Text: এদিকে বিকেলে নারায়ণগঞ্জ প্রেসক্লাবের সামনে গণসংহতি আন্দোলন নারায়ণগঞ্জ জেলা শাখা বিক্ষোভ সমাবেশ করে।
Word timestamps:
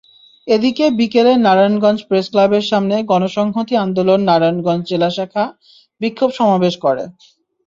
এদিকে 0.47 0.85
বিকেলে 0.99 1.33
নারায়ণগঞ্জ 1.45 1.99
প্রেসক্লাবের 2.09 2.63
সামনে 2.71 2.95
গণসংহতি 3.11 3.73
আন্দোলন 3.77 4.19
নারায়ণগঞ্জ 4.29 4.83
জেলা 4.89 5.09
শাখা 5.09 5.43
বিক্ষোভ 6.01 6.29
সমাবেশ 6.39 6.75
করে। 6.85 7.03